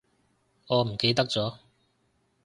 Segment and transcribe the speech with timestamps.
[0.65, 1.57] 我唔記得咗